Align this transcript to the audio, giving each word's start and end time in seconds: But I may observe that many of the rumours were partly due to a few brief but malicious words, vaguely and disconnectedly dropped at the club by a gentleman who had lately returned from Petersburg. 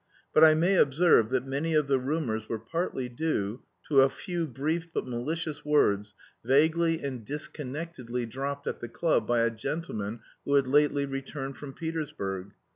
But 0.33 0.43
I 0.43 0.55
may 0.55 0.77
observe 0.77 1.29
that 1.29 1.45
many 1.45 1.75
of 1.75 1.85
the 1.85 1.99
rumours 1.99 2.49
were 2.49 2.57
partly 2.57 3.07
due 3.07 3.61
to 3.87 4.01
a 4.01 4.09
few 4.09 4.47
brief 4.47 4.91
but 4.91 5.05
malicious 5.05 5.63
words, 5.63 6.15
vaguely 6.43 7.03
and 7.03 7.23
disconnectedly 7.23 8.25
dropped 8.25 8.65
at 8.65 8.79
the 8.79 8.89
club 8.89 9.27
by 9.27 9.41
a 9.41 9.51
gentleman 9.51 10.21
who 10.43 10.55
had 10.55 10.65
lately 10.65 11.05
returned 11.05 11.57
from 11.57 11.73
Petersburg. 11.73 12.53